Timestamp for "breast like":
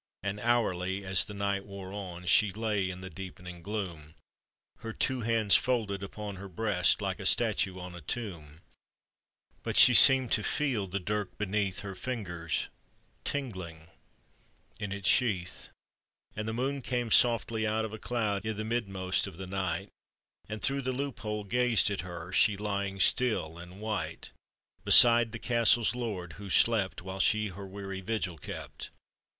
6.49-7.19